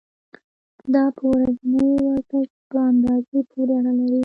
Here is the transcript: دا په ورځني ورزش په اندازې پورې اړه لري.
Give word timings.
دا 0.93 1.03
په 1.17 1.23
ورځني 1.31 1.85
ورزش 2.05 2.49
په 2.71 2.77
اندازې 2.91 3.39
پورې 3.51 3.73
اړه 3.79 3.93
لري. 3.99 4.19